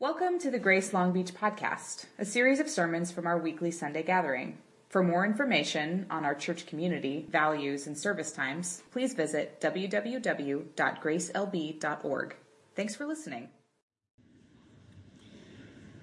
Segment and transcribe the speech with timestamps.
[0.00, 4.04] Welcome to the Grace Long Beach podcast, a series of sermons from our weekly Sunday
[4.04, 4.56] gathering.
[4.90, 12.36] For more information on our church community, values, and service times, please visit www.gracelb.org.
[12.76, 13.48] Thanks for listening.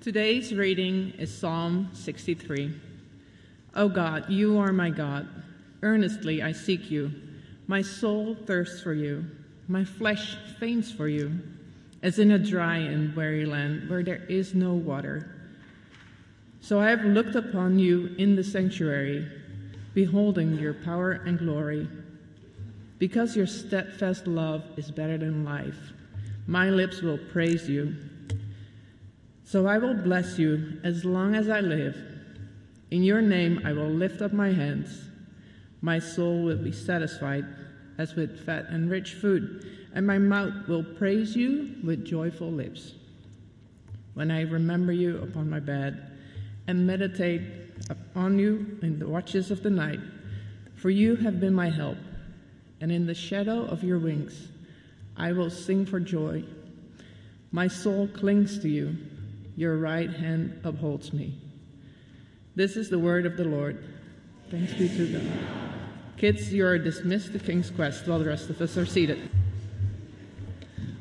[0.01, 2.75] Today's reading is Psalm 63.
[3.75, 5.25] O God, you are my God.
[5.81, 7.13] Earnestly I seek you.
[7.65, 9.23] My soul thirsts for you.
[9.69, 11.39] My flesh faints for you,
[12.05, 15.27] as in a dry and weary land where there is no water.
[16.61, 19.27] So I have looked upon you in the sanctuary,
[19.95, 21.87] beholding your power and glory.
[22.99, 25.93] Because your steadfast love is better than life,
[26.45, 27.95] my lips will praise you.
[29.43, 31.97] So I will bless you as long as I live.
[32.91, 35.09] In your name I will lift up my hands.
[35.81, 37.45] My soul will be satisfied
[37.97, 42.93] as with fat and rich food, and my mouth will praise you with joyful lips.
[44.13, 46.11] When I remember you upon my bed
[46.67, 47.41] and meditate
[47.89, 49.99] upon you in the watches of the night,
[50.75, 51.97] for you have been my help,
[52.81, 54.49] and in the shadow of your wings
[55.15, 56.43] I will sing for joy.
[57.51, 58.97] My soul clings to you,
[59.55, 61.39] your right hand upholds me.
[62.53, 63.83] This is the word of the Lord.
[64.51, 65.39] Thanks be to God.
[66.17, 69.29] Kids, you are dismissed to King's Quest while the rest of us are seated.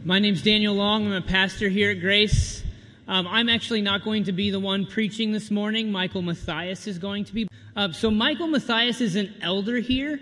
[0.07, 1.07] My name's Daniel Long.
[1.07, 2.63] I'm a pastor here at Grace.
[3.09, 5.91] Um, I'm actually not going to be the one preaching this morning.
[5.91, 7.49] Michael Matthias is going to be.
[7.75, 10.21] Uh, so Michael Matthias is an elder here,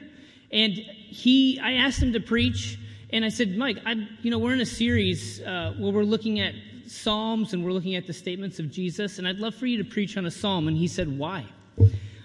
[0.52, 1.58] and he.
[1.58, 2.78] I asked him to preach,
[3.10, 6.38] and I said, Mike, I, you know, we're in a series uh, where we're looking
[6.38, 6.54] at
[6.86, 9.84] Psalms and we're looking at the statements of Jesus, and I'd love for you to
[9.84, 10.68] preach on a psalm.
[10.68, 11.44] And he said, Why?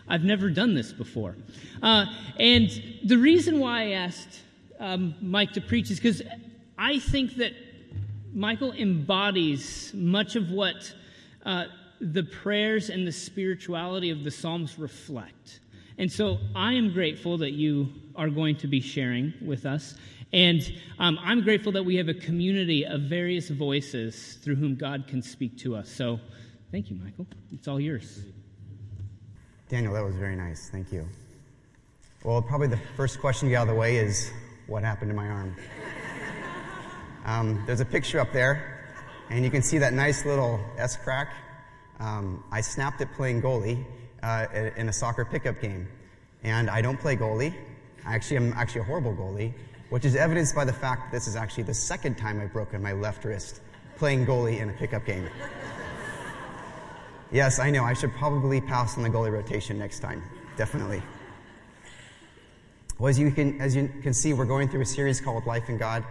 [0.07, 1.35] I've never done this before.
[1.81, 2.05] Uh,
[2.39, 2.69] and
[3.03, 4.41] the reason why I asked
[4.79, 6.21] um, Mike to preach is because
[6.77, 7.53] I think that
[8.33, 10.93] Michael embodies much of what
[11.45, 11.65] uh,
[11.99, 15.59] the prayers and the spirituality of the Psalms reflect.
[15.97, 19.95] And so I am grateful that you are going to be sharing with us.
[20.33, 20.61] And
[20.99, 25.21] um, I'm grateful that we have a community of various voices through whom God can
[25.21, 25.89] speak to us.
[25.89, 26.19] So
[26.71, 27.25] thank you, Michael.
[27.51, 28.21] It's all yours.
[29.69, 30.69] Daniel, that was very nice.
[30.69, 31.07] Thank you.
[32.23, 34.31] Well, probably the first question to get out of the way is
[34.67, 35.55] what happened to my arm?
[37.27, 38.87] Um, there's a picture up there,
[39.29, 41.33] and you can see that nice little S crack.
[41.99, 43.83] Um, I snapped it playing goalie
[44.23, 45.89] uh, in a soccer pickup game.
[46.43, 47.53] And I don't play goalie.
[48.05, 49.53] I actually am actually a horrible goalie,
[49.89, 52.81] which is evidenced by the fact that this is actually the second time I've broken
[52.81, 53.59] my left wrist
[53.97, 55.27] playing goalie in a pickup game.
[57.31, 60.23] yes, I know, I should probably pass on the goalie rotation next time.
[60.55, 61.01] Definitely.
[62.99, 65.67] Well, as you can, as you can see, we're going through a series called Life
[65.67, 66.05] in God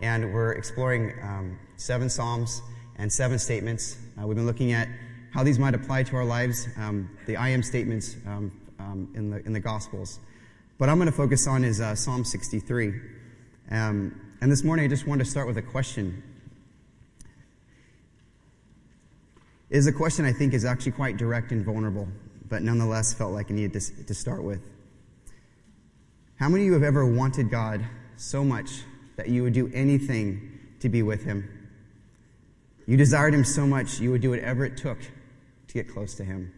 [0.00, 2.62] and we're exploring um, seven Psalms
[2.96, 3.98] and seven statements.
[4.20, 4.88] Uh, we've been looking at
[5.32, 9.30] how these might apply to our lives, um, the I am statements um, um in,
[9.30, 10.18] the, in the Gospels.
[10.78, 12.94] But I'm going to focus on is uh, Psalm 63.
[13.70, 16.22] Um, and this morning I just wanted to start with a question.
[19.68, 22.08] It is a question I think is actually quite direct and vulnerable,
[22.48, 24.60] but nonetheless felt like I needed to, to start with.
[26.36, 27.84] How many of you have ever wanted God
[28.16, 28.82] so much
[29.20, 31.46] that you would do anything to be with him.
[32.86, 36.24] You desired him so much, you would do whatever it took to get close to
[36.24, 36.50] him.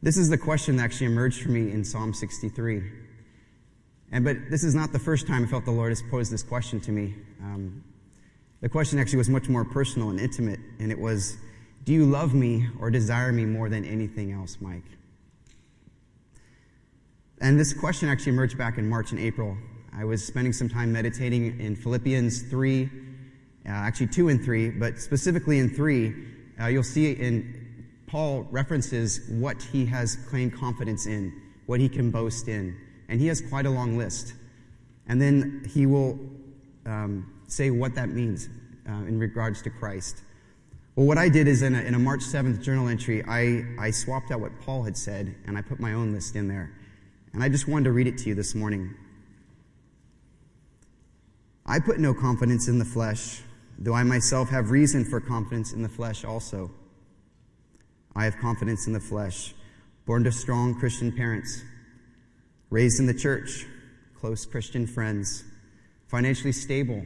[0.00, 2.90] This is the question that actually emerged for me in Psalm 63.
[4.10, 6.42] And but this is not the first time I felt the Lord has posed this
[6.42, 7.14] question to me.
[7.42, 7.84] Um,
[8.62, 11.36] the question actually was much more personal and intimate, and it was,
[11.84, 14.88] "Do you love me or desire me more than anything else, Mike?"
[17.42, 19.58] And this question actually emerged back in March and April
[19.98, 22.88] I was spending some time meditating in Philippians 3, uh,
[23.66, 26.14] actually 2 and 3, but specifically in 3,
[26.60, 31.32] uh, you'll see in Paul references what he has claimed confidence in,
[31.66, 32.76] what he can boast in.
[33.08, 34.34] And he has quite a long list.
[35.08, 36.16] And then he will
[36.86, 38.48] um, say what that means
[38.88, 40.22] uh, in regards to Christ.
[40.94, 43.90] Well, what I did is in a, in a March 7th journal entry, I, I
[43.90, 46.72] swapped out what Paul had said and I put my own list in there.
[47.32, 48.94] And I just wanted to read it to you this morning.
[51.70, 53.42] I put no confidence in the flesh,
[53.78, 56.70] though I myself have reason for confidence in the flesh also.
[58.16, 59.54] I have confidence in the flesh,
[60.06, 61.62] born to strong Christian parents,
[62.70, 63.66] raised in the church,
[64.18, 65.44] close Christian friends,
[66.06, 67.04] financially stable,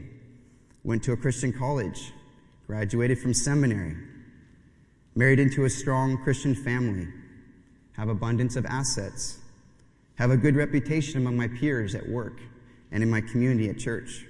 [0.85, 2.13] went to a Christian college,
[2.69, 3.97] graduated from seminary,
[5.17, 7.09] married into a strong Christian family,
[7.95, 9.39] have abundance of assets,
[10.15, 12.39] have a good reputation among my peers at work
[12.93, 14.25] and in my community at church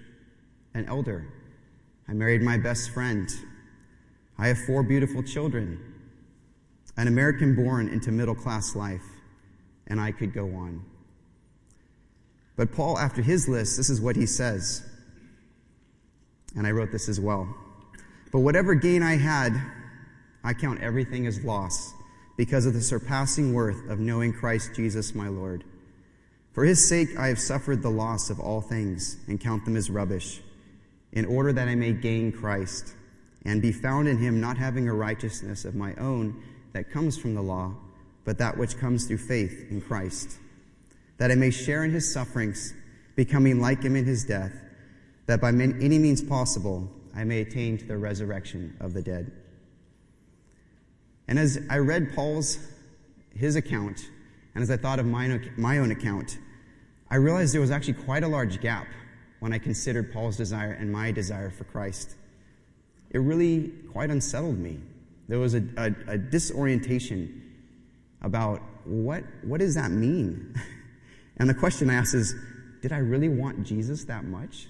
[0.74, 1.26] an elder,
[2.08, 3.28] I married my best friend.
[4.38, 5.78] I have four beautiful children,
[6.96, 9.04] an American born into middle class life,
[9.86, 10.84] and I could go on.
[12.56, 14.88] But Paul, after his list, this is what he says.
[16.56, 17.48] And I wrote this as well.
[18.30, 19.54] But whatever gain I had,
[20.44, 21.92] I count everything as loss
[22.36, 25.64] because of the surpassing worth of knowing Christ Jesus my Lord.
[26.52, 29.90] For his sake I have suffered the loss of all things and count them as
[29.90, 30.40] rubbish,
[31.12, 32.94] in order that I may gain Christ
[33.44, 36.42] and be found in him, not having a righteousness of my own
[36.72, 37.74] that comes from the law,
[38.24, 40.38] but that which comes through faith in Christ,
[41.18, 42.72] that I may share in his sufferings,
[43.16, 44.52] becoming like him in his death,
[45.26, 49.32] that by any means possible I may attain to the resurrection of the dead.
[51.28, 52.58] And as I read Paul's,
[53.34, 54.08] his account,
[54.54, 56.38] and as I thought of my, my own account,
[57.10, 58.86] I realized there was actually quite a large gap
[59.42, 62.14] when I considered Paul's desire and my desire for Christ.
[63.10, 64.78] It really quite unsettled me.
[65.26, 67.42] There was a, a, a disorientation
[68.22, 70.54] about what, what does that mean?
[71.38, 72.36] and the question I asked is,
[72.82, 74.68] did I really want Jesus that much?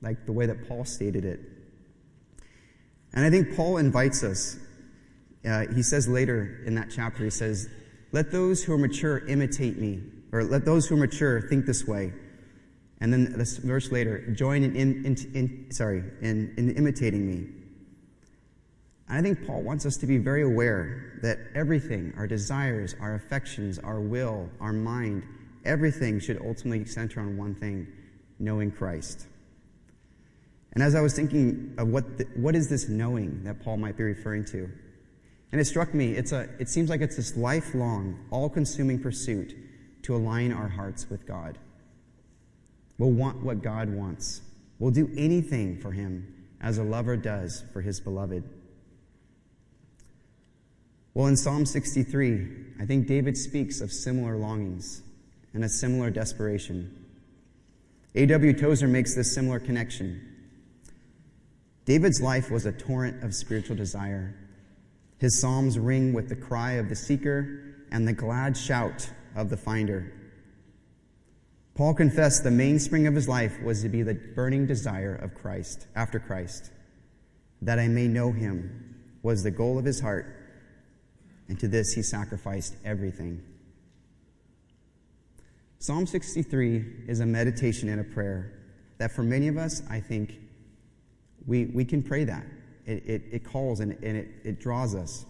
[0.00, 1.40] Like the way that Paul stated it.
[3.12, 4.56] And I think Paul invites us.
[5.46, 7.68] Uh, he says later in that chapter, he says,
[8.12, 10.00] Let those who are mature imitate me,
[10.32, 12.14] or let those who are mature think this way.
[13.00, 17.48] And then this verse later, join in, in, in, sorry, in, in imitating me.
[19.08, 23.14] And I think Paul wants us to be very aware that everything, our desires, our
[23.14, 25.24] affections, our will, our mind,
[25.64, 27.86] everything should ultimately center on one thing
[28.38, 29.26] knowing Christ.
[30.74, 33.96] And as I was thinking of what, the, what is this knowing that Paul might
[33.96, 34.70] be referring to,
[35.52, 39.56] and it struck me, it's a, it seems like it's this lifelong, all consuming pursuit
[40.02, 41.58] to align our hearts with God.
[43.00, 44.42] We'll want what God wants.
[44.78, 48.44] We'll do anything for Him as a lover does for his beloved.
[51.14, 52.48] Well, in Psalm 63,
[52.78, 55.00] I think David speaks of similar longings
[55.54, 57.06] and a similar desperation.
[58.16, 58.52] A.W.
[58.52, 60.20] Tozer makes this similar connection.
[61.86, 64.36] David's life was a torrent of spiritual desire.
[65.16, 69.56] His psalms ring with the cry of the seeker and the glad shout of the
[69.56, 70.12] finder.
[71.80, 75.86] Paul confessed the mainspring of his life was to be the burning desire of Christ,
[75.96, 76.70] after Christ.
[77.62, 80.26] That I may know him was the goal of his heart,
[81.48, 83.42] and to this he sacrificed everything.
[85.78, 88.52] Psalm 63 is a meditation and a prayer
[88.98, 90.38] that for many of us, I think,
[91.46, 92.44] we, we can pray that.
[92.84, 95.24] It, it, it calls and, and it, it draws us.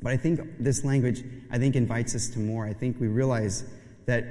[0.00, 2.64] But I think this language, I think, invites us to more.
[2.64, 3.64] I think we realize
[4.06, 4.24] that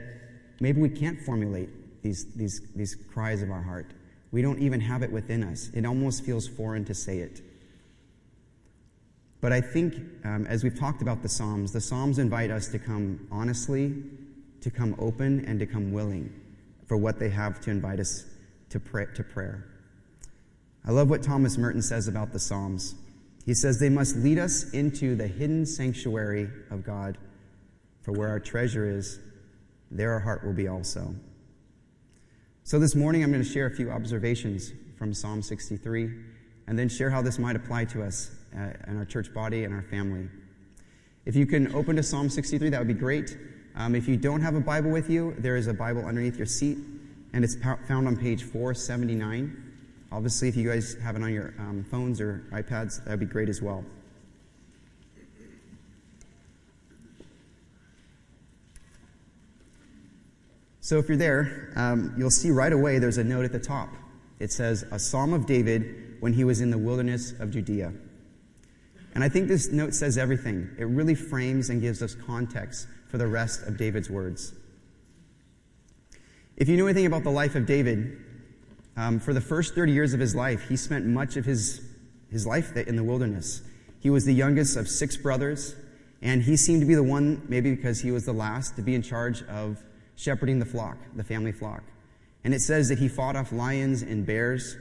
[0.59, 1.69] maybe we can't formulate
[2.01, 3.91] these, these, these cries of our heart.
[4.31, 5.69] We don't even have it within us.
[5.73, 7.41] It almost feels foreign to say it.
[9.41, 12.79] But I think, um, as we've talked about the Psalms, the Psalms invite us to
[12.79, 13.93] come honestly,
[14.61, 16.33] to come open, and to come willing
[16.87, 18.25] for what they have to invite us
[18.69, 19.65] to, pray, to prayer.
[20.83, 22.95] I love what Thomas Merton says about the Psalms.
[23.45, 27.17] He says they must lead us into the hidden sanctuary of God,
[28.01, 29.19] for where our treasure is,
[29.91, 31.13] there our heart will be also.
[32.63, 36.09] So this morning I'm going to share a few observations from Psalm 63
[36.67, 39.73] and then share how this might apply to us uh, in our church body and
[39.73, 40.27] our family.
[41.25, 43.37] If you can open to Psalm 63, that would be great.
[43.75, 46.45] Um, if you don't have a Bible with you, there is a Bible underneath your
[46.45, 46.77] seat,
[47.33, 49.73] and it's found on page 479.
[50.11, 53.25] Obviously, if you guys have it on your um, phones or iPads, that would be
[53.25, 53.83] great as well.
[60.85, 63.89] So, if you're there, um, you'll see right away there's a note at the top.
[64.37, 67.91] It says, A Psalm of David when he was in the wilderness of Judea.
[69.15, 70.69] And I think this note says everything.
[70.77, 74.53] It really frames and gives us context for the rest of David's words.
[76.55, 78.19] If you know anything about the life of David,
[78.95, 81.81] um, for the first 30 years of his life, he spent much of his,
[82.29, 83.63] his life in the wilderness.
[84.01, 85.75] He was the youngest of six brothers,
[86.21, 88.93] and he seemed to be the one, maybe because he was the last, to be
[88.93, 89.81] in charge of
[90.15, 91.83] shepherding the flock, the family flock.
[92.43, 94.77] And it says that he fought off lions and bears.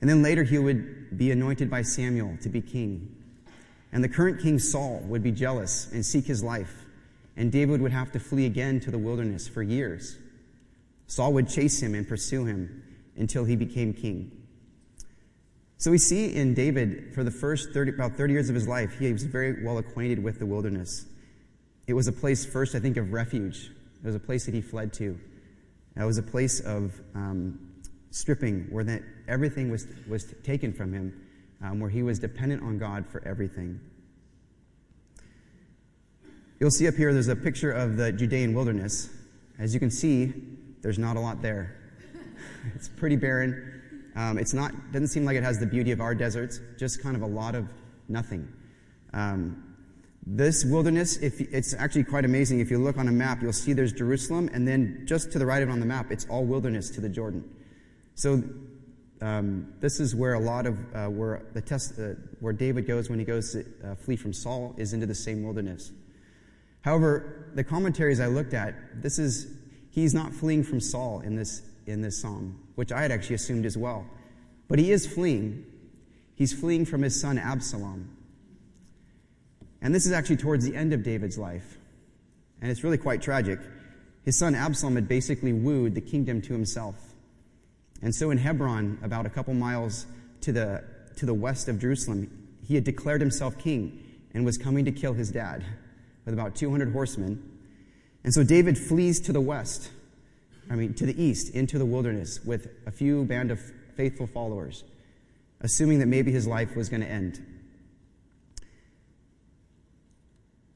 [0.00, 3.14] And then later he would be anointed by Samuel to be king.
[3.92, 6.84] And the current king Saul would be jealous and seek his life.
[7.36, 10.16] And David would have to flee again to the wilderness for years.
[11.06, 12.82] Saul would chase him and pursue him
[13.16, 14.32] until he became king.
[15.76, 18.98] So we see in David, for the first 30, about 30 years of his life,
[18.98, 21.04] he was very well acquainted with the wilderness.
[21.86, 23.70] It was a place, first, I think, of refuge.
[24.04, 25.18] It was a place that he fled to.
[25.96, 27.58] It was a place of um,
[28.10, 31.26] stripping, where that everything was, was taken from him,
[31.62, 33.80] um, where he was dependent on God for everything.
[36.60, 39.08] You'll see up here there's a picture of the Judean wilderness.
[39.58, 40.34] As you can see,
[40.82, 41.74] there's not a lot there.
[42.74, 43.80] it's pretty barren.
[44.16, 46.60] Um, it's not doesn't seem like it has the beauty of our deserts.
[46.78, 47.68] Just kind of a lot of
[48.08, 48.52] nothing.
[49.14, 49.73] Um,
[50.26, 52.60] this wilderness, if it's actually quite amazing.
[52.60, 55.46] If you look on a map, you'll see there's Jerusalem, and then just to the
[55.46, 57.44] right of it on the map, it's all wilderness to the Jordan.
[58.14, 58.42] So
[59.20, 63.10] um, this is where a lot of uh, where the test uh, where David goes
[63.10, 65.92] when he goes to uh, flee from Saul is into the same wilderness.
[66.82, 69.46] However, the commentaries I looked at, this is
[69.90, 73.66] he's not fleeing from Saul in this in this psalm, which I had actually assumed
[73.66, 74.06] as well.
[74.68, 75.66] But he is fleeing.
[76.34, 78.13] He's fleeing from his son Absalom.
[79.84, 81.78] And this is actually towards the end of David's life.
[82.60, 83.60] And it's really quite tragic.
[84.24, 86.96] His son Absalom had basically wooed the kingdom to himself.
[88.02, 90.06] And so in Hebron, about a couple miles
[90.40, 90.82] to the,
[91.18, 94.02] to the west of Jerusalem, he had declared himself king
[94.34, 95.64] and was coming to kill his dad
[96.24, 97.48] with about 200 horsemen.
[98.24, 99.90] And so David flees to the west
[100.70, 103.60] I mean, to the east, into the wilderness with a few band of
[103.96, 104.84] faithful followers,
[105.60, 107.44] assuming that maybe his life was going to end.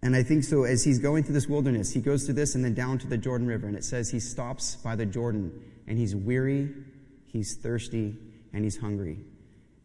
[0.02, 2.64] And I think so, as he's going through this wilderness, he goes through this and
[2.64, 5.52] then down to the Jordan River, and it says he stops by the Jordan,
[5.88, 6.72] and he's weary,
[7.26, 8.16] he's thirsty,
[8.52, 9.18] and he's hungry.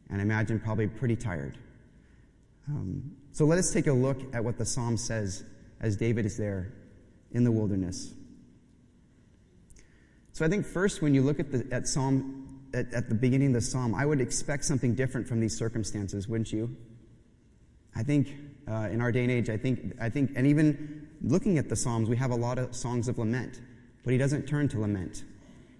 [0.10, 1.58] And I imagine probably pretty tired.
[2.67, 5.43] Um, so let us take a look at what the psalm says
[5.82, 6.74] as David is there
[7.32, 8.13] in the wilderness.
[10.34, 13.50] So I think first, when you look at the at Psalm at, at the beginning
[13.50, 16.75] of the Psalm, I would expect something different from these circumstances, wouldn't you?
[17.96, 18.29] I think
[18.67, 21.75] uh, in our day and age, I think I think, and even looking at the
[21.75, 23.62] Psalms, we have a lot of songs of lament,
[24.03, 25.24] but he doesn't turn to lament.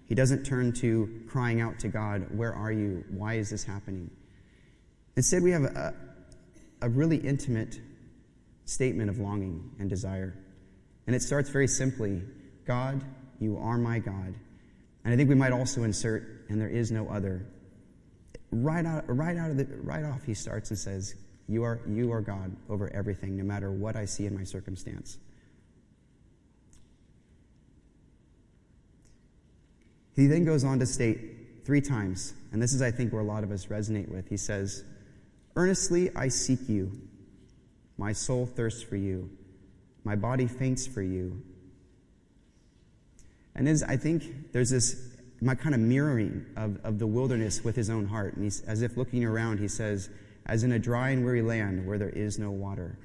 [0.06, 3.04] He doesn't turn to crying out to God, "Where are you?
[3.10, 4.10] Why is this happening?"
[5.16, 5.94] Instead, we have a,
[6.82, 7.80] a really intimate
[8.66, 10.36] statement of longing and desire,
[11.06, 12.22] and it starts very simply:
[12.66, 13.02] "God,
[13.40, 14.34] you are my God."
[15.04, 17.46] And I think we might also insert, and there is no other.
[18.50, 21.14] Right out, right out of the, right off, he starts and says,
[21.48, 25.18] you are, you are God over everything, no matter what I see in my circumstance.
[30.16, 33.26] He then goes on to state three times, and this is, I think, where a
[33.26, 34.28] lot of us resonate with.
[34.28, 34.84] He says,
[35.56, 36.92] Earnestly I seek you.
[37.98, 39.30] My soul thirsts for you.
[40.04, 41.42] My body faints for you.
[43.54, 47.76] And as I think there's this my kind of mirroring of, of the wilderness with
[47.76, 48.34] his own heart.
[48.34, 50.08] And he's, as if looking around, he says,
[50.46, 52.98] as in a dry and weary land where there is no water.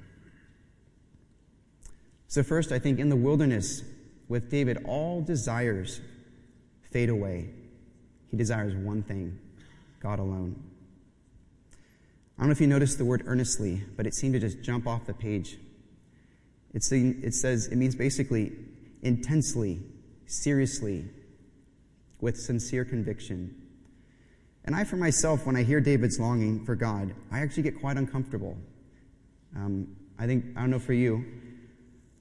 [2.28, 3.82] So, first, I think in the wilderness
[4.28, 6.00] with David, all desires
[6.92, 7.50] fade away.
[8.30, 9.38] He desires one thing
[10.00, 10.62] God alone.
[12.38, 14.86] I don't know if you noticed the word earnestly, but it seemed to just jump
[14.86, 15.58] off the page.
[16.72, 18.52] It's it says, it means basically
[19.02, 19.80] intensely,
[20.26, 21.04] seriously,
[22.20, 23.59] with sincere conviction.
[24.64, 27.96] And I, for myself, when I hear David's longing for God, I actually get quite
[27.96, 28.56] uncomfortable.
[29.56, 31.24] Um, I think, I don't know for you,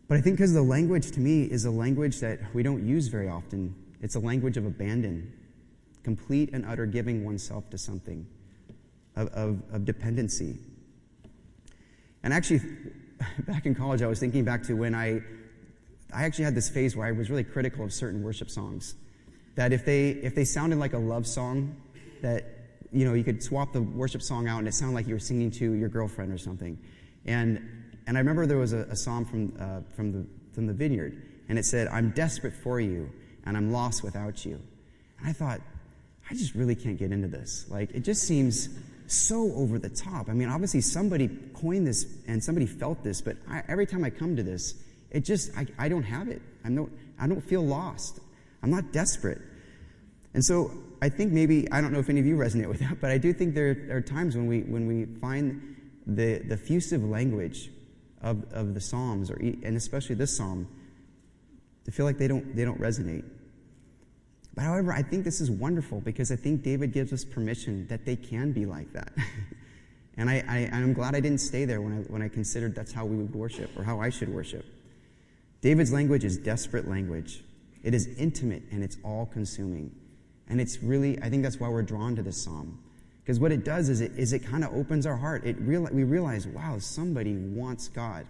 [0.08, 3.08] but I think because the language to me is a language that we don't use
[3.08, 3.76] very often.
[4.02, 5.32] It's a language of abandon,
[6.04, 8.26] complete and utter giving oneself to something,
[9.16, 10.58] of, of, of dependency.
[12.24, 12.62] And actually,
[13.48, 15.22] back in college, I was thinking back to when I
[16.14, 18.96] I actually had this phase where I was really critical of certain worship songs.
[19.56, 21.76] That if they, if they sounded like a love song,
[22.22, 22.46] that,
[22.92, 25.20] you know, you could swap the worship song out and it sounded like you were
[25.20, 26.78] singing to your girlfriend or something.
[27.26, 27.62] And,
[28.08, 31.22] and I remember there was a, a psalm from, uh, from, the, from the vineyard,
[31.48, 33.10] and it said, I'm desperate for you,
[33.46, 34.62] and I'm lost without you.
[35.20, 35.62] And I thought,
[36.30, 37.66] I just really can't get into this.
[37.70, 38.70] Like, it just seems
[39.08, 40.30] so over the top.
[40.30, 44.12] I mean, obviously somebody coined this and somebody felt this, but I, every time I
[44.12, 44.76] come to this,
[45.10, 46.42] it just, I, I don't have it.
[46.64, 48.20] I'm no, I don't feel lost.
[48.62, 49.42] I'm not desperate.
[50.34, 53.00] And so I think maybe, I don't know if any of you resonate with that,
[53.00, 55.76] but I do think there are times when we, when we find
[56.06, 57.70] the, the effusive language
[58.22, 60.68] of, of the Psalms, or, and especially this Psalm,
[61.86, 63.24] to feel like they don't, they don't resonate.
[64.56, 68.06] But however, I think this is wonderful because I think David gives us permission that
[68.06, 69.14] they can be like that.
[70.18, 72.92] and I, I, I'm glad I didn't stay there when I, when I considered that's
[72.92, 74.66] how we would worship or how I should worship.
[75.62, 77.44] David's language is desperate language.
[77.84, 79.96] It is intimate and it's all consuming.
[80.50, 82.80] And it's really, I think that's why we're drawn to this psalm.
[83.22, 85.46] Because what it does is it, is it kind of opens our heart.
[85.46, 88.26] It real, we realize, wow, somebody wants God.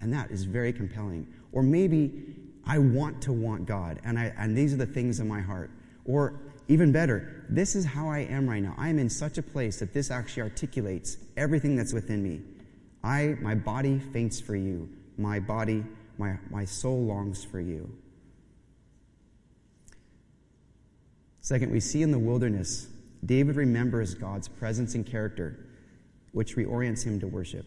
[0.00, 1.26] And that is very compelling.
[1.52, 2.34] Or maybe
[2.66, 5.70] I want to want God, and, I, and these are the things in my heart.
[6.04, 8.74] Or even better, this is how I am right now.
[8.76, 12.40] I am in such a place that this actually articulates everything that's within me.
[13.02, 14.88] I, my body faints for you.
[15.18, 15.84] My body,
[16.18, 17.90] my, my soul longs for you.
[21.44, 22.86] Second, we see in the wilderness,
[23.26, 25.66] David remembers God's presence and character,
[26.32, 27.66] which reorients him to worship.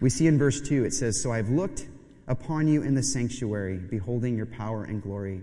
[0.00, 1.86] We see in verse 2, it says, So I've looked
[2.26, 5.40] upon you in the sanctuary, beholding your power and glory.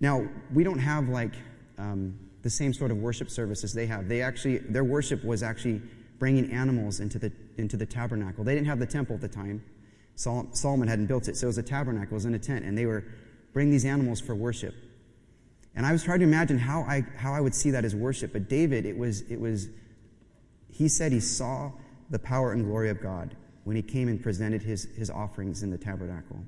[0.00, 1.32] Now, we don't have like
[1.78, 4.06] um, the same sort of worship services they have.
[4.06, 5.80] They actually, their worship was actually
[6.18, 8.44] bringing animals into the, into the tabernacle.
[8.44, 9.64] They didn't have the temple at the time.
[10.16, 12.66] Sol- Solomon hadn't built it, so it was a tabernacle, it was in a tent,
[12.66, 13.02] and they were
[13.54, 14.74] bringing these animals for worship.
[15.76, 18.32] And I was trying to imagine how I, how I would see that as worship.
[18.32, 19.68] But David, it was, it was,
[20.68, 21.72] he said he saw
[22.10, 25.70] the power and glory of God when he came and presented his, his offerings in
[25.70, 26.38] the tabernacle.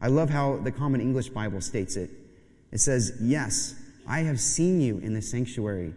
[0.00, 2.10] I love how the Common English Bible states it.
[2.72, 3.74] It says, Yes,
[4.06, 5.94] I have seen you in the sanctuary.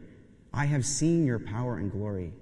[0.53, 2.33] I have seen your power and glory.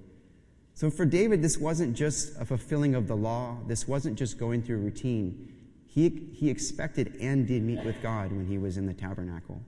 [0.74, 3.58] So for David, this wasn't just a fulfilling of the law.
[3.68, 5.54] This wasn't just going through routine.
[5.88, 9.62] He, he expected and did meet with God when he was in the tabernacle.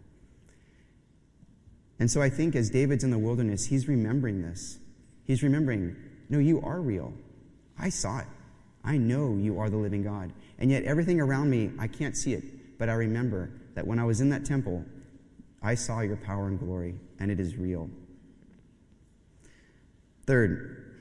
[2.00, 4.80] And so I think as David's in the wilderness, he's remembering this.
[5.26, 5.96] He's remembering,
[6.30, 7.14] no, you are real.
[7.78, 8.28] I saw it.
[8.84, 10.32] I know you are the living God.
[10.58, 12.78] And yet everything around me, I can't see it.
[12.80, 14.86] But I remember that when I was in that temple,
[15.62, 17.90] I saw your power and glory, and it is real.
[20.26, 20.96] Third,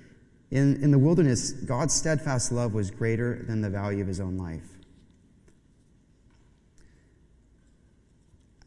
[0.51, 4.37] in, in the wilderness, God's steadfast love was greater than the value of his own
[4.37, 4.78] life.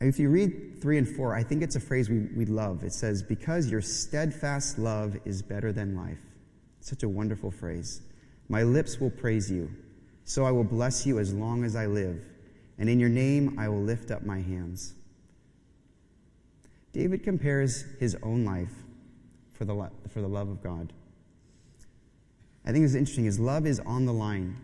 [0.01, 2.83] If you read 3 and 4, I think it's a phrase we, we love.
[2.83, 6.17] It says, Because your steadfast love is better than life.
[6.79, 8.01] Such a wonderful phrase.
[8.49, 9.69] My lips will praise you,
[10.25, 12.25] so I will bless you as long as I live,
[12.79, 14.95] and in your name I will lift up my hands.
[16.93, 18.73] David compares his own life
[19.53, 20.91] for the, for the love of God.
[22.65, 23.25] I think it's interesting.
[23.25, 24.57] His love is on the line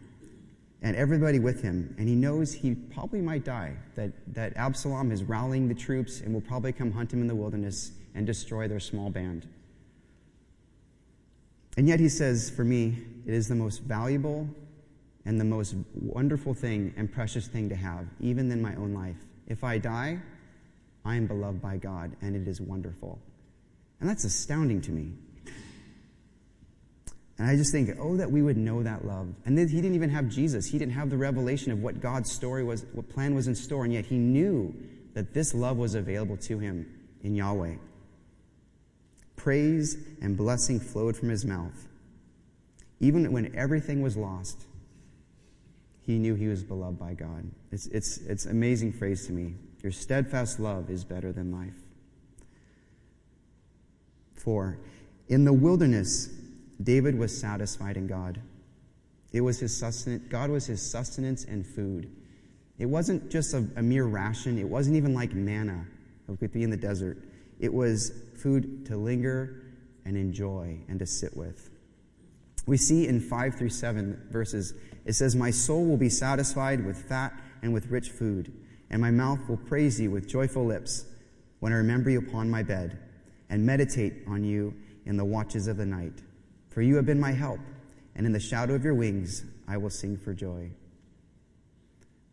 [0.81, 5.23] and everybody with him, and he knows he probably might die, that, that Absalom is
[5.23, 8.79] rallying the troops and will probably come hunt him in the wilderness and destroy their
[8.79, 9.47] small band.
[11.77, 14.47] And yet he says, For me, it is the most valuable
[15.25, 19.17] and the most wonderful thing and precious thing to have, even in my own life.
[19.47, 20.19] If I die,
[21.05, 23.19] I am beloved by God, and it is wonderful.
[23.99, 25.13] And that's astounding to me.
[27.37, 29.27] And I just think, oh, that we would know that love.
[29.45, 30.65] And then he didn't even have Jesus.
[30.65, 33.83] He didn't have the revelation of what God's story was, what plan was in store.
[33.83, 34.75] And yet he knew
[35.13, 36.87] that this love was available to him
[37.23, 37.75] in Yahweh.
[39.35, 41.87] Praise and blessing flowed from his mouth.
[42.99, 44.65] Even when everything was lost,
[46.01, 47.51] he knew he was beloved by God.
[47.71, 49.53] It's, it's, it's an amazing phrase to me.
[49.83, 51.75] Your steadfast love is better than life.
[54.35, 54.79] Four,
[55.27, 56.29] in the wilderness,
[56.81, 58.39] David was satisfied in God.
[59.33, 60.23] It was his sustenance.
[60.29, 62.11] God was his sustenance and food.
[62.77, 64.57] It wasn't just a, a mere ration.
[64.57, 65.85] It wasn't even like manna
[66.27, 67.17] that could be in the desert.
[67.59, 69.63] It was food to linger
[70.05, 71.69] and enjoy and to sit with.
[72.65, 74.73] We see in 5 through 7 verses,
[75.05, 78.53] it says, My soul will be satisfied with fat and with rich food,
[78.89, 81.05] and my mouth will praise you with joyful lips
[81.59, 82.99] when I remember you upon my bed
[83.49, 84.73] and meditate on you
[85.05, 86.21] in the watches of the night.
[86.77, 87.59] For you have been my help,
[88.15, 90.69] and in the shadow of your wings I will sing for joy.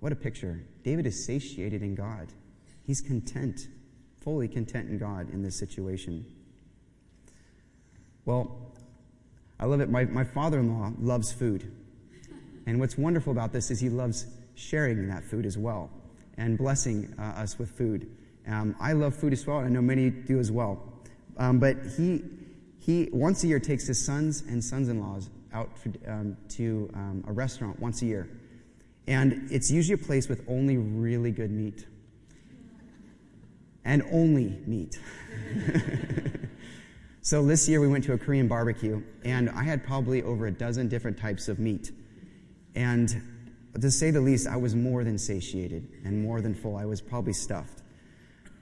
[0.01, 0.61] What a picture.
[0.83, 2.29] David is satiated in God.
[2.87, 3.69] He's content,
[4.21, 6.27] fully content in God in this situation.
[8.27, 8.55] Well,
[9.59, 9.89] I love it.
[9.89, 11.73] My, my father in law loves food.
[12.67, 14.27] And what's wonderful about this is he loves
[14.57, 15.89] sharing that food as well
[16.37, 18.15] and blessing uh, us with food.
[18.47, 20.83] Um, I love food as well, and I know many do as well.
[21.39, 22.23] Um, but he,
[22.85, 27.33] he once a year takes his sons and sons-in-laws out for, um, to um, a
[27.33, 28.29] restaurant once a year,
[29.07, 31.87] and it's usually a place with only really good meat,
[33.87, 35.01] and only meat.
[37.23, 40.53] so this year we went to a Korean barbecue, and I had probably over a
[40.53, 41.91] dozen different types of meat,
[42.75, 43.23] and
[43.81, 46.77] to say the least, I was more than satiated and more than full.
[46.77, 47.83] I was probably stuffed.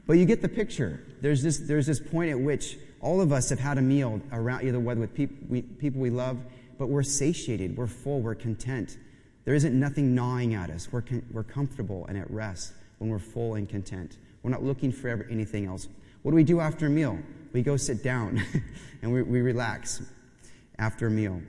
[0.07, 1.05] But you get the picture.
[1.21, 4.65] There's this, there's this point at which all of us have had a meal around,
[4.65, 6.38] either whether with people we, people we love,
[6.79, 8.97] but we're satiated, we're full, we're content.
[9.45, 10.91] There isn't nothing gnawing at us.
[10.91, 14.19] We're, con- we're comfortable and at rest when we're full and content.
[14.43, 15.88] We're not looking for ever anything else.
[16.23, 17.19] What do we do after a meal?
[17.53, 18.41] We go sit down
[19.03, 20.03] and we, we relax
[20.79, 21.43] after a meal.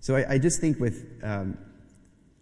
[0.00, 1.56] So I, I just think with, um,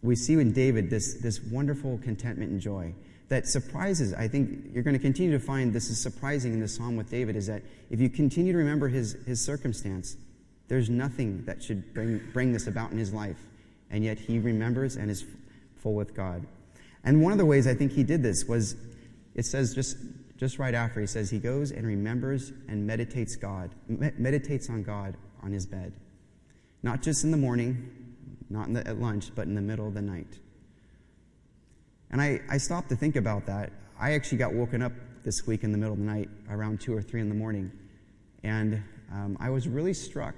[0.02, 2.92] we see in David this, this wonderful contentment and joy.
[3.28, 6.68] That surprises, I think you're going to continue to find this is surprising in the
[6.68, 10.16] psalm with David, is that if you continue to remember his, his circumstance,
[10.68, 13.38] there's nothing that should bring, bring this about in his life.
[13.90, 15.24] And yet he remembers and is
[15.76, 16.46] full with God.
[17.04, 18.76] And one of the ways I think he did this was
[19.34, 19.96] it says just,
[20.36, 25.16] just right after, he says he goes and remembers and meditates God, meditates on God
[25.42, 25.92] on his bed.
[26.82, 28.16] Not just in the morning,
[28.50, 30.38] not the, at lunch, but in the middle of the night.
[32.10, 33.72] And I, I stopped to think about that.
[33.98, 34.92] I actually got woken up
[35.24, 37.70] this week in the middle of the night, around 2 or 3 in the morning.
[38.42, 40.36] And um, I was really struck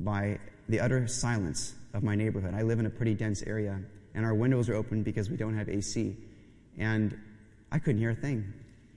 [0.00, 2.54] by the utter silence of my neighborhood.
[2.54, 3.80] I live in a pretty dense area,
[4.14, 6.16] and our windows are open because we don't have AC.
[6.78, 7.18] And
[7.70, 8.52] I couldn't hear a thing.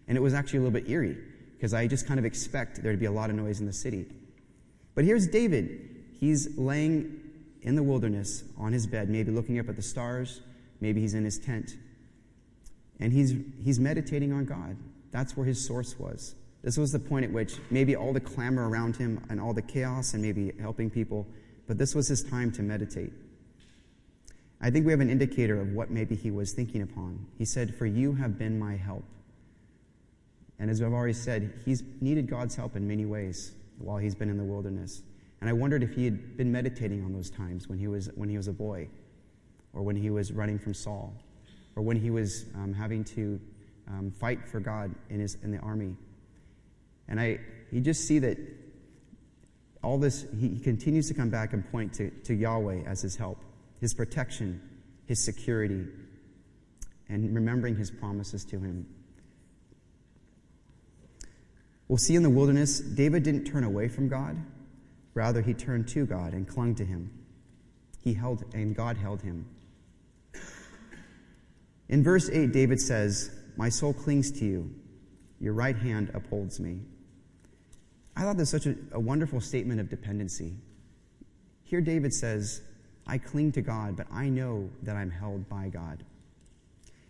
[0.08, 1.18] And it was actually a little bit eerie
[1.56, 3.74] because I just kind of expect there to be a lot of noise in the
[3.74, 4.08] city.
[4.96, 6.04] But here's David.
[6.20, 7.20] He's laying
[7.62, 10.42] in the wilderness on his bed, maybe looking up at the stars,
[10.80, 11.76] maybe he's in his tent.
[13.02, 14.78] And he's, he's meditating on God.
[15.12, 16.36] That's where his source was.
[16.64, 19.64] This was the point at which maybe all the clamor around him and all the
[19.64, 21.26] chaos and maybe helping people,
[21.68, 23.12] but this was his time to meditate.
[24.62, 27.26] I think we have an indicator of what maybe he was thinking upon.
[27.40, 29.04] He said, For you have been my help.
[30.60, 34.30] And as I've already said, he's needed God's help in many ways while he's been
[34.30, 35.02] in the wilderness.
[35.40, 38.30] And I wondered if he had been meditating on those times when he was, when
[38.30, 38.88] he was a boy,
[39.74, 41.16] or when he was running from Saul,
[41.76, 43.40] or when he was um, having to
[43.88, 45.96] um, fight for God in, his, in the army.
[47.08, 47.40] And I,
[47.72, 48.38] you just see that
[49.84, 53.16] all this, he, he continues to come back and point to, to Yahweh as his
[53.16, 53.38] help,
[53.80, 54.62] his protection,
[55.08, 55.86] his security,
[57.10, 58.86] and remembering his promises to him.
[61.88, 64.38] We'll see in the wilderness, David didn't turn away from God.
[65.14, 67.12] Rather, he turned to God and clung to him.
[68.00, 69.46] He held, and God held him.
[71.92, 74.74] In verse 8, David says, My soul clings to you.
[75.40, 76.80] Your right hand upholds me.
[78.16, 80.56] I thought this was such a, a wonderful statement of dependency.
[81.64, 82.62] Here, David says,
[83.08, 86.04] I cling to God, but I know that I'm held by God.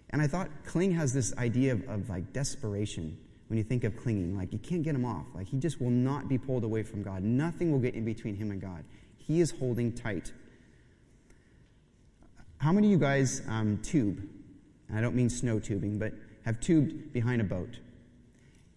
[0.09, 3.17] And I thought cling has this idea of, of like desperation
[3.47, 4.35] when you think of clinging.
[4.35, 5.25] Like you can't get him off.
[5.35, 7.23] Like he just will not be pulled away from God.
[7.23, 8.83] Nothing will get in between him and God.
[9.17, 10.31] He is holding tight.
[12.57, 14.27] How many of you guys um, tube?
[14.91, 16.11] And I don't mean snow tubing, but
[16.43, 17.79] have tubed behind a boat.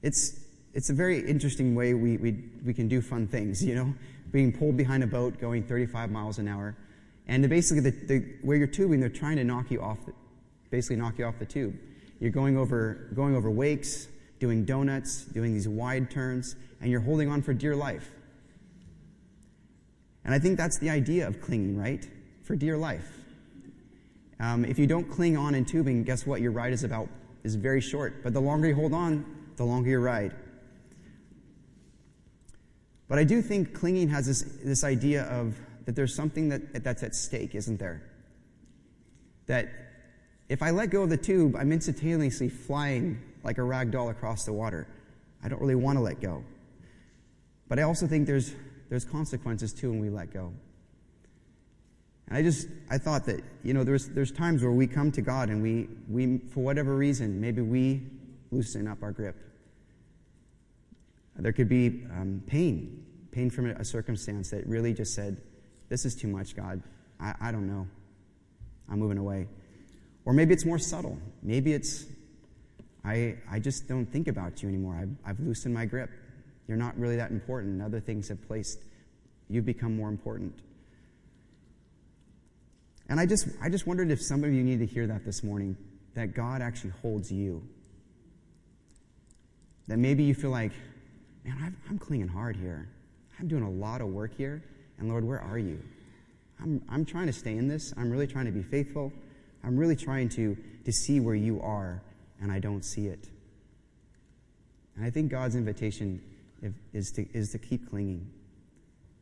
[0.00, 0.38] It's,
[0.72, 3.92] it's a very interesting way we, we, we can do fun things, you know?
[4.30, 6.76] Being pulled behind a boat going 35 miles an hour.
[7.26, 10.12] And basically, the, the, where you're tubing, they're trying to knock you off, the,
[10.70, 11.74] basically knock you off the tube.
[12.20, 14.06] You're going over, going over wakes,
[14.38, 18.10] doing donuts, doing these wide turns, and you're holding on for dear life.
[20.24, 22.06] And I think that's the idea of clinging, right?
[22.44, 23.23] For dear life.
[24.40, 26.40] Um, if you don't cling on in tubing, guess what?
[26.40, 27.08] Your ride is about
[27.44, 28.22] is very short.
[28.22, 29.24] But the longer you hold on,
[29.56, 30.34] the longer your ride.
[33.08, 37.02] But I do think clinging has this, this idea of that there's something that, that's
[37.02, 38.02] at stake, isn't there?
[39.46, 39.68] That
[40.48, 44.44] if I let go of the tube, I'm instantaneously flying like a rag doll across
[44.44, 44.86] the water.
[45.42, 46.42] I don't really want to let go.
[47.68, 48.54] But I also think there's,
[48.88, 50.52] there's consequences too when we let go.
[52.28, 55.22] And I just, I thought that, you know, there's, there's times where we come to
[55.22, 58.02] God and we, we, for whatever reason, maybe we
[58.50, 59.36] loosen up our grip.
[61.36, 65.36] There could be um, pain, pain from a circumstance that really just said,
[65.88, 66.82] This is too much, God.
[67.20, 67.88] I, I don't know.
[68.88, 69.48] I'm moving away.
[70.24, 71.18] Or maybe it's more subtle.
[71.42, 72.06] Maybe it's,
[73.04, 74.96] I, I just don't think about you anymore.
[74.96, 76.10] I've, I've loosened my grip.
[76.68, 77.82] You're not really that important.
[77.82, 78.78] Other things have placed,
[79.48, 80.54] you've become more important.
[83.08, 85.42] And I just, I just wondered if some of you need to hear that this
[85.42, 85.76] morning
[86.14, 87.62] that God actually holds you.
[89.88, 90.72] That maybe you feel like,
[91.44, 92.88] man, I'm, I'm clinging hard here.
[93.38, 94.62] I'm doing a lot of work here.
[94.98, 95.82] And Lord, where are you?
[96.62, 97.92] I'm, I'm trying to stay in this.
[97.96, 99.12] I'm really trying to be faithful.
[99.62, 102.02] I'm really trying to, to see where you are,
[102.40, 103.28] and I don't see it.
[104.96, 106.22] And I think God's invitation
[106.92, 108.30] is to, is to keep clinging.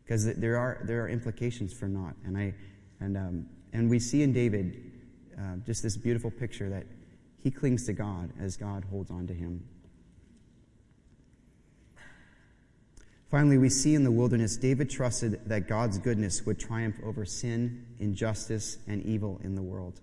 [0.04, 2.14] Because there are, there are implications for not.
[2.24, 2.54] And, I,
[3.00, 4.92] and, um, and we see in David
[5.38, 6.84] uh, just this beautiful picture that
[7.42, 9.66] he clings to God as God holds on to him.
[13.30, 17.86] Finally, we see in the wilderness, David trusted that God's goodness would triumph over sin,
[17.98, 20.00] injustice, and evil in the world.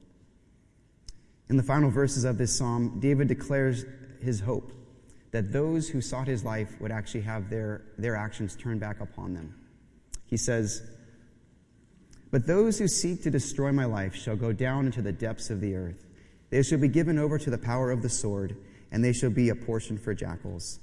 [1.48, 3.86] In the final verses of this psalm, David declares
[4.20, 4.72] his hope
[5.32, 9.36] that those who sought his life would actually have their, their actions turned back upon
[9.36, 9.54] them.
[10.26, 10.82] He says,
[12.32, 15.62] But those who seek to destroy my life shall go down into the depths of
[15.62, 16.06] the earth.
[16.50, 18.56] They shall be given over to the power of the sword,
[18.92, 20.80] and they shall be a portion for jackals.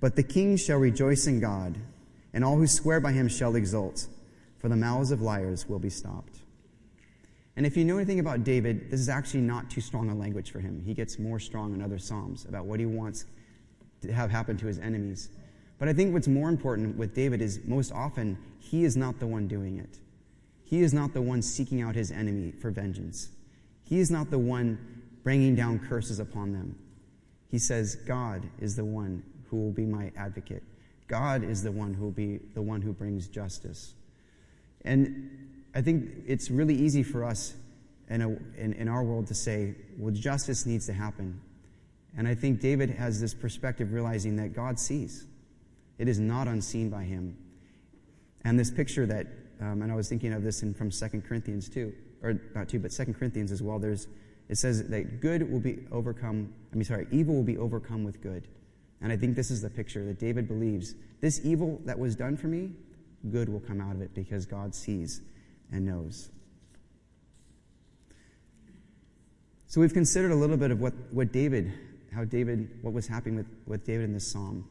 [0.00, 1.76] But the king shall rejoice in God,
[2.32, 4.06] and all who swear by him shall exult,
[4.58, 6.38] for the mouths of liars will be stopped.
[7.56, 10.52] And if you know anything about David, this is actually not too strong a language
[10.52, 10.80] for him.
[10.84, 13.24] He gets more strong in other Psalms about what he wants
[14.02, 15.28] to have happen to his enemies.
[15.78, 19.26] But I think what's more important with David is most often he is not the
[19.26, 19.98] one doing it.
[20.68, 23.30] He is not the one seeking out his enemy for vengeance.
[23.84, 24.78] He is not the one
[25.22, 26.78] bringing down curses upon them.
[27.50, 30.62] He says, God is the one who will be my advocate.
[31.06, 33.94] God is the one who will be the one who brings justice.
[34.84, 37.54] And I think it's really easy for us
[38.10, 38.28] in, a,
[38.62, 41.40] in, in our world to say, well, justice needs to happen.
[42.14, 45.24] And I think David has this perspective realizing that God sees.
[45.96, 47.38] It is not unseen by him.
[48.44, 49.26] And this picture that,
[49.60, 51.92] um, and I was thinking of this in, from 2 Corinthians 2,
[52.22, 53.78] or not 2, but 2 Corinthians as well.
[53.78, 54.06] There's,
[54.48, 58.20] it says that good will be overcome, I mean, sorry, evil will be overcome with
[58.20, 58.46] good.
[59.00, 62.36] And I think this is the picture that David believes this evil that was done
[62.36, 62.70] for me,
[63.30, 65.20] good will come out of it because God sees
[65.72, 66.30] and knows.
[69.66, 71.72] So we've considered a little bit of what, what David,
[72.14, 74.66] how David, what was happening with, with David in this psalm.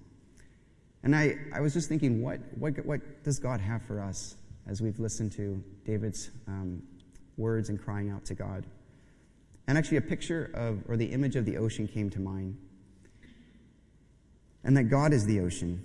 [1.03, 4.35] And I, I was just thinking, what, what, what does God have for us
[4.67, 6.81] as we've listened to David's um,
[7.37, 8.65] words and crying out to God?
[9.67, 12.57] And actually, a picture of, or the image of the ocean came to mind.
[14.63, 15.83] And that God is the ocean.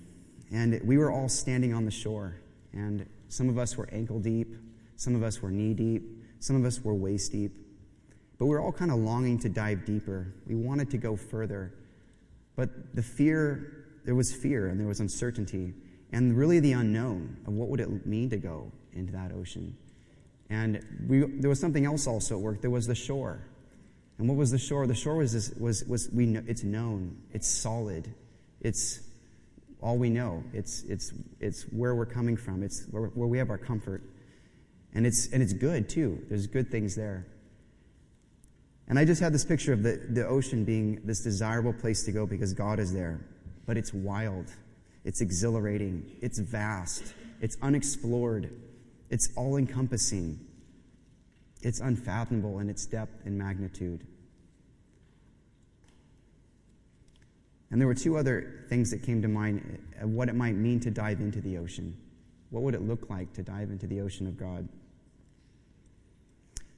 [0.53, 2.37] And we were all standing on the shore.
[2.73, 4.55] And some of us were ankle deep,
[4.97, 6.03] some of us were knee deep,
[6.40, 7.53] some of us were waist deep.
[8.38, 10.33] But we were all kind of longing to dive deeper.
[10.47, 11.75] We wanted to go further.
[12.57, 15.75] But the fear there was fear and there was uncertainty
[16.12, 19.77] and really the unknown of what would it mean to go into that ocean.
[20.51, 22.61] And we, there was something else also at work.
[22.61, 23.46] There was the shore.
[24.18, 24.87] And what was the shore?
[24.87, 28.12] The shore was, this, was, was we know, it's known, it's solid,
[28.61, 29.01] it's
[29.81, 30.44] all we know.
[30.53, 34.03] It's, it's, it's where we're coming from, it's where, where we have our comfort.
[34.94, 36.22] And it's, and it's good too.
[36.29, 37.27] There's good things there.
[38.88, 42.12] And I just had this picture of the, the ocean being this desirable place to
[42.12, 43.25] go because God is there
[43.66, 44.46] but it's wild,
[45.05, 48.51] it's exhilarating, it's vast, it's unexplored,
[49.11, 50.38] it's all encompassing,
[51.62, 54.07] it's unfathomable in its depth and magnitude.
[57.71, 60.91] And there were two other things that came to mind what it might mean to
[60.91, 61.97] dive into the ocean.
[62.51, 64.69] What would it look like to dive into the ocean of God?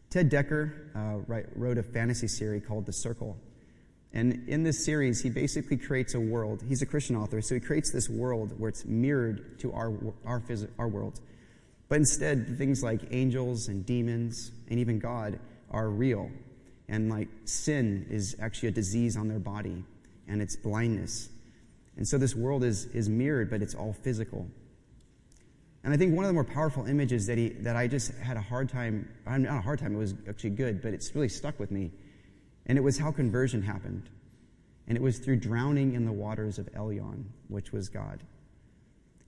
[0.09, 3.37] Ted Dekker uh, wrote a fantasy series called The Circle.
[4.14, 6.62] And in this series, he basically creates a world.
[6.66, 9.92] He's a Christian author, so he creates this world where it's mirrored to our,
[10.24, 11.18] our, phys- our world.
[11.88, 15.40] But instead, things like angels and demons and even God
[15.72, 16.31] are real.
[16.88, 19.83] And like sin is actually a disease on their body,
[20.29, 21.29] and it's blindness.
[21.96, 24.46] And so this world is, is mirrored, but it's all physical.
[25.83, 28.37] And I think one of the more powerful images that, he, that I just had
[28.37, 31.29] a hard time, I'm not a hard time, it was actually good, but it's really
[31.29, 31.90] stuck with me
[32.66, 34.09] and it was how conversion happened.
[34.87, 38.20] And it was through drowning in the waters of Elyon, which was God.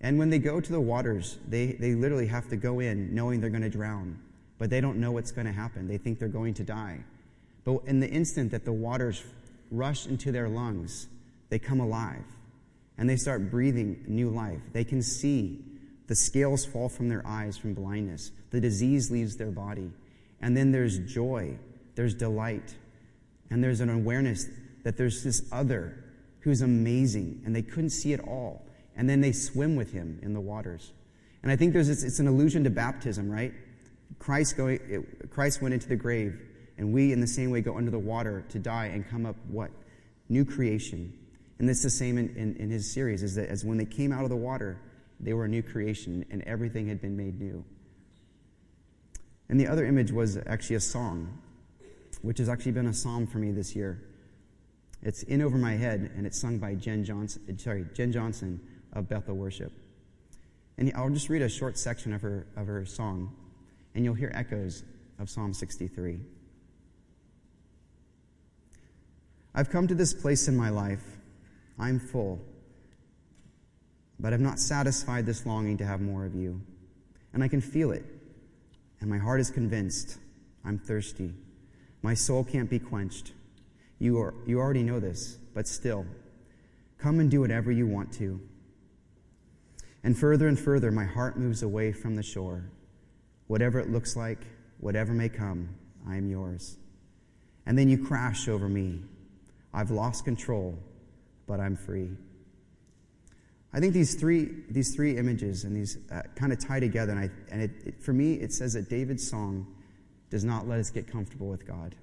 [0.00, 3.40] And when they go to the waters, they, they literally have to go in knowing
[3.40, 4.18] they're going to drown,
[4.58, 5.88] but they don't know what's going to happen.
[5.88, 6.98] They think they're going to die.
[7.64, 9.24] But in the instant that the waters
[9.70, 11.08] rush into their lungs,
[11.48, 12.24] they come alive
[12.98, 14.60] and they start breathing new life.
[14.72, 15.64] They can see
[16.06, 19.90] the scales fall from their eyes from blindness, the disease leaves their body.
[20.40, 21.58] And then there's joy,
[21.94, 22.74] there's delight,
[23.50, 24.46] and there's an awareness
[24.84, 26.04] that there's this other
[26.40, 28.64] who's amazing and they couldn't see it all.
[28.96, 30.92] And then they swim with him in the waters.
[31.42, 33.52] And I think there's this, it's an allusion to baptism, right?
[34.18, 36.40] Christ, going, it, Christ went into the grave,
[36.78, 39.36] and we, in the same way, go under the water to die and come up
[39.48, 39.70] what?
[40.28, 41.12] New creation.
[41.58, 44.12] And it's the same in, in, in his series, is that as when they came
[44.12, 44.78] out of the water,
[45.20, 47.64] they were a new creation, and everything had been made new.
[49.48, 51.38] And the other image was actually a song
[52.26, 54.02] which has actually been a psalm for me this year.
[55.00, 57.56] It's in over my head, and it's sung by Jenn Johnson.
[57.56, 58.60] Sorry, Jenn Johnson
[58.94, 59.70] of Bethel Worship.
[60.76, 63.32] And I'll just read a short section of her of her song,
[63.94, 64.82] and you'll hear echoes
[65.20, 66.18] of Psalm 63.
[69.54, 71.04] I've come to this place in my life.
[71.78, 72.40] I'm full,
[74.18, 76.60] but I've not satisfied this longing to have more of you.
[77.32, 78.04] And I can feel it,
[79.00, 80.18] and my heart is convinced
[80.64, 81.32] I'm thirsty.
[82.06, 83.32] My soul can't be quenched.
[83.98, 86.06] You, are, you already know this, but still,
[86.98, 88.40] come and do whatever you want to.
[90.04, 92.70] And further and further, my heart moves away from the shore.
[93.48, 94.38] Whatever it looks like,
[94.78, 95.70] whatever may come,
[96.08, 96.76] I am yours.
[97.66, 99.00] and then you crash over me.
[99.74, 100.78] I've lost control,
[101.48, 102.10] but I'm free.
[103.72, 107.20] I think these three, these three images and these uh, kind of tie together, and,
[107.20, 109.66] I, and it, it, for me, it says that David's song
[110.30, 111.94] does not let us get comfortable with God.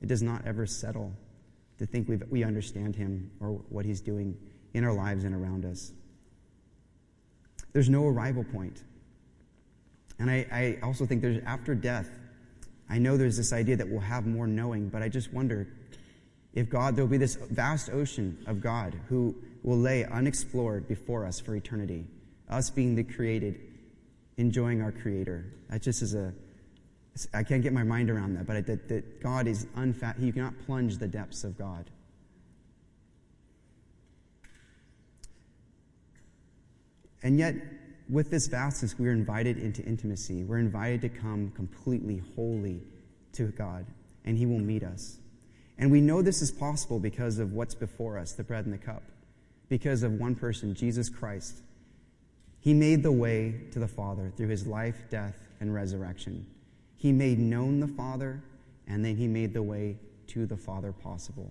[0.00, 1.12] It does not ever settle
[1.78, 4.36] to think we we understand Him or what He's doing
[4.74, 5.92] in our lives and around us.
[7.72, 8.82] There's no arrival point.
[10.18, 12.08] And I, I also think there's after death,
[12.88, 15.68] I know there's this idea that we'll have more knowing, but I just wonder
[16.52, 21.38] if God, there'll be this vast ocean of God who will lay unexplored before us
[21.38, 22.06] for eternity.
[22.48, 23.60] Us being the created,
[24.36, 25.44] enjoying our Creator.
[25.68, 26.34] That just is a,
[27.34, 30.54] I can't get my mind around that, but that, that God is unfat, you cannot
[30.64, 31.90] plunge the depths of God.
[37.22, 37.54] And yet,
[38.08, 40.42] with this vastness, we are invited into intimacy.
[40.42, 42.82] We're invited to come completely holy
[43.34, 43.86] to God,
[44.24, 45.18] and He will meet us.
[45.78, 48.78] And we know this is possible because of what's before us the bread and the
[48.78, 49.02] cup,
[49.68, 51.62] because of one person, Jesus Christ.
[52.60, 56.46] He made the way to the Father through His life, death, and resurrection.
[57.00, 58.40] He made known the Father,
[58.86, 59.96] and then He made the way
[60.28, 61.50] to the Father possible.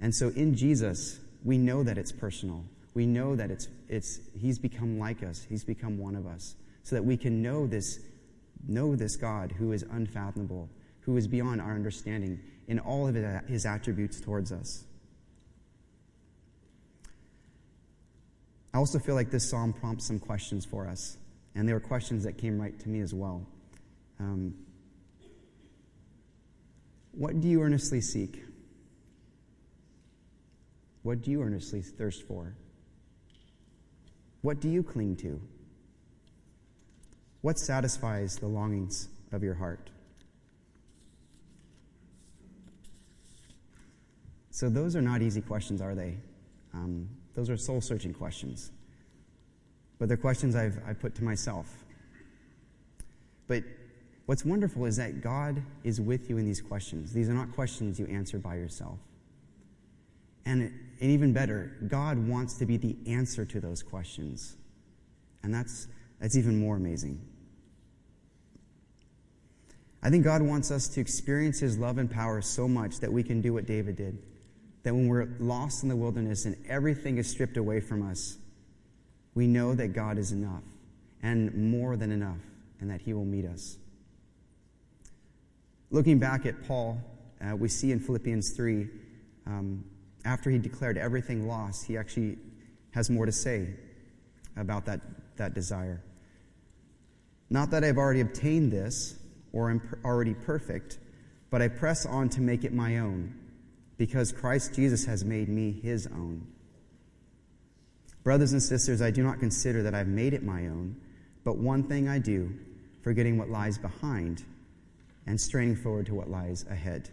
[0.00, 4.58] And so in Jesus, we know that it's personal we know that it's, it's, he's
[4.58, 5.46] become like us.
[5.48, 6.56] He's become one of us.
[6.82, 8.00] So that we can know this,
[8.66, 10.68] know this God who is unfathomable,
[11.00, 13.14] who is beyond our understanding in all of
[13.46, 14.84] his attributes towards us.
[18.72, 21.16] I also feel like this psalm prompts some questions for us.
[21.54, 23.46] And they were questions that came right to me as well.
[24.20, 24.54] Um,
[27.12, 28.44] what do you earnestly seek?
[31.02, 32.54] What do you earnestly thirst for?
[34.42, 35.40] What do you cling to?
[37.40, 39.88] What satisfies the longings of your heart?
[44.50, 46.18] So, those are not easy questions, are they?
[46.74, 48.70] Um, those are soul searching questions.
[49.98, 51.66] But they're questions I've, i put to myself.
[53.46, 53.62] But
[54.30, 57.12] what's wonderful is that God is with you in these questions.
[57.12, 59.00] These are not questions you answer by yourself.
[60.46, 60.62] And,
[61.00, 64.54] and even better, God wants to be the answer to those questions.
[65.42, 65.88] And that's,
[66.20, 67.20] that's even more amazing.
[70.00, 73.24] I think God wants us to experience His love and power so much that we
[73.24, 74.16] can do what David did.
[74.84, 78.38] That when we're lost in the wilderness and everything is stripped away from us,
[79.34, 80.62] we know that God is enough
[81.20, 82.38] and more than enough
[82.80, 83.76] and that He will meet us.
[85.92, 86.98] Looking back at Paul,
[87.40, 88.88] uh, we see in Philippians 3
[89.46, 89.84] um,
[90.24, 92.38] after he declared everything lost, he actually
[92.92, 93.74] has more to say
[94.56, 95.00] about that,
[95.36, 96.00] that desire.
[97.48, 99.18] Not that I've already obtained this
[99.52, 100.98] or am already perfect,
[101.50, 103.34] but I press on to make it my own,
[103.98, 106.46] because Christ Jesus has made me his own.
[108.22, 110.94] Brothers and sisters, I do not consider that I've made it my own,
[111.42, 112.54] but one thing I do,
[113.02, 114.44] forgetting what lies behind
[115.30, 117.08] and straining forward to what lies ahead.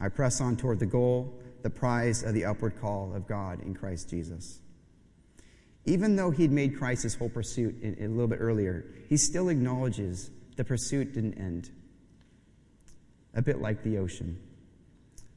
[0.00, 3.74] I press on toward the goal the prize of the upward call of God in
[3.74, 4.60] Christ Jesus.
[5.84, 10.30] Even though he'd made Christ his whole pursuit a little bit earlier, he still acknowledges
[10.56, 11.70] the pursuit didn't end.
[13.34, 14.40] A bit like the ocean.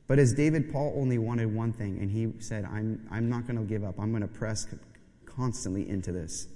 [0.08, 3.58] But as David, Paul only wanted one thing, and he said, I'm, I'm not going
[3.58, 4.00] to give up.
[4.00, 4.68] I'm going to press
[5.26, 6.48] constantly into this.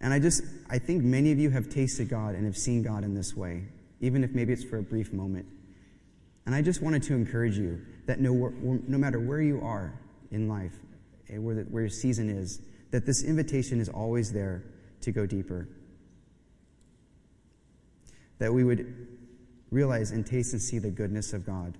[0.00, 3.04] And I just, I think many of you have tasted God and have seen God
[3.04, 3.64] in this way,
[4.00, 5.46] even if maybe it's for a brief moment.
[6.46, 8.32] And I just wanted to encourage you that no,
[8.62, 9.92] no matter where you are
[10.30, 10.76] in life,
[11.28, 14.64] eh, where, the, where your season is, that this invitation is always there
[15.02, 15.68] to go deeper.
[18.38, 19.08] That we would
[19.70, 21.76] realize and taste and see the goodness of God,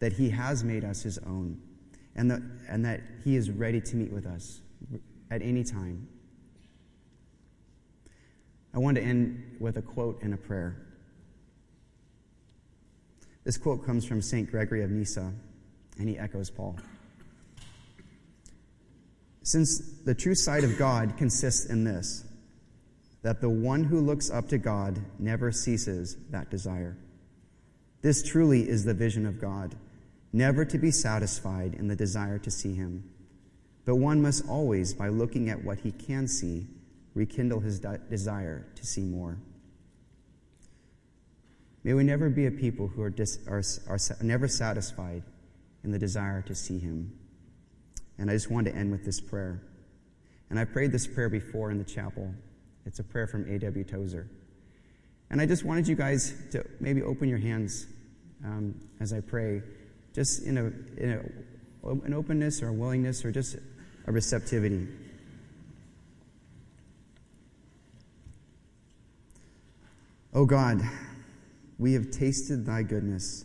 [0.00, 1.58] that He has made us His own,
[2.14, 4.60] and, the, and that He is ready to meet with us
[5.30, 6.08] at any time.
[8.74, 10.76] I want to end with a quote and a prayer.
[13.44, 14.50] This quote comes from St.
[14.50, 15.32] Gregory of Nyssa,
[15.98, 16.76] and he echoes Paul.
[19.42, 22.24] Since the true sight of God consists in this,
[23.22, 26.96] that the one who looks up to God never ceases that desire.
[28.00, 29.74] This truly is the vision of God,
[30.32, 33.04] never to be satisfied in the desire to see him.
[33.84, 36.66] But one must always, by looking at what he can see,
[37.14, 39.38] rekindle his de- desire to see more.
[41.84, 45.22] May we never be a people who are, dis, are, are never satisfied
[45.82, 47.12] in the desire to see Him.
[48.18, 49.62] And I just want to end with this prayer.
[50.50, 52.32] And I prayed this prayer before in the chapel.
[52.86, 53.84] It's a prayer from A.W.
[53.84, 54.28] Tozer.
[55.30, 57.86] And I just wanted you guys to maybe open your hands
[58.44, 59.62] um, as I pray,
[60.14, 60.64] just in, a,
[61.02, 61.10] in
[61.84, 63.56] a, an openness or a willingness or just
[64.06, 64.88] a receptivity.
[70.34, 70.80] O God,
[71.78, 73.44] we have tasted thy goodness.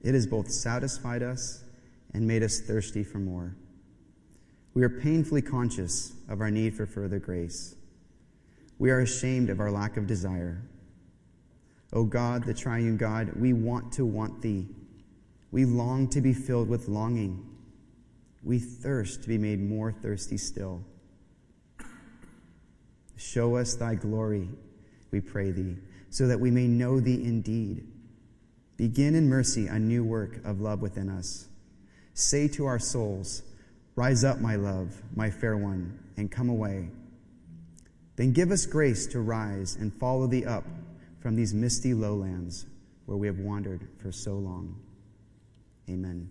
[0.00, 1.64] It has both satisfied us
[2.14, 3.56] and made us thirsty for more.
[4.74, 7.74] We are painfully conscious of our need for further grace.
[8.78, 10.62] We are ashamed of our lack of desire.
[11.92, 14.68] O God, the triune God, we want to want thee.
[15.50, 17.44] We long to be filled with longing.
[18.44, 20.84] We thirst to be made more thirsty still.
[23.16, 24.48] Show us thy glory,
[25.10, 25.76] we pray thee,
[26.10, 27.86] so that we may know thee indeed.
[28.76, 31.48] Begin in mercy a new work of love within us.
[32.14, 33.42] Say to our souls,
[33.96, 36.88] Rise up, my love, my fair one, and come away.
[38.16, 40.64] Then give us grace to rise and follow thee up
[41.20, 42.66] from these misty lowlands
[43.06, 44.80] where we have wandered for so long.
[45.88, 46.30] Amen.